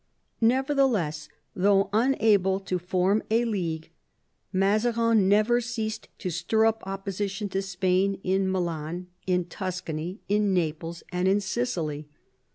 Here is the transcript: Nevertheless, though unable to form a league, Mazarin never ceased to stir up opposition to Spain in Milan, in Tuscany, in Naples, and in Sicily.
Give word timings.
Nevertheless, 0.41 1.29
though 1.55 1.87
unable 1.93 2.59
to 2.61 2.79
form 2.79 3.21
a 3.29 3.45
league, 3.45 3.91
Mazarin 4.51 5.29
never 5.29 5.61
ceased 5.61 6.07
to 6.17 6.31
stir 6.31 6.65
up 6.65 6.81
opposition 6.87 7.49
to 7.49 7.61
Spain 7.61 8.19
in 8.23 8.49
Milan, 8.51 9.09
in 9.27 9.45
Tuscany, 9.45 10.19
in 10.27 10.55
Naples, 10.55 11.03
and 11.11 11.27
in 11.27 11.39
Sicily. 11.39 12.07